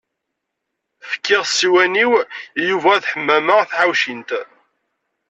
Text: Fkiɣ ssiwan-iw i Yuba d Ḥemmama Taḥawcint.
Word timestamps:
Fkiɣ 1.11 1.43
ssiwan-iw 1.47 2.11
i 2.59 2.61
Yuba 2.69 2.93
d 3.01 3.03
Ḥemmama 3.11 3.57
Taḥawcint. 3.69 4.29